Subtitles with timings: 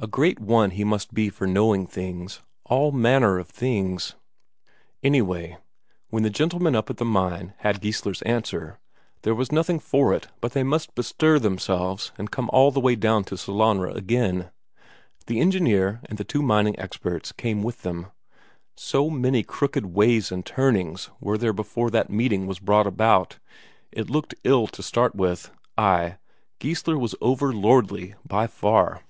[0.00, 4.14] A great one he must be for knowing things, all manner of things.
[5.02, 5.56] Anyway,
[6.08, 8.78] when the gentlemen up at the mine had Geissler's answer,
[9.22, 12.94] there was nothing for it but they must bestir themselves and come all the way
[12.94, 14.52] down to Sellanraa again.
[15.26, 18.06] The engineer and the two mining experts came with them.
[18.76, 23.40] So many crooked ways and turnings were there before that meeting was brought about.
[23.90, 26.18] It looked ill to start with; ay,
[26.60, 29.02] Geissler was over lordly by far.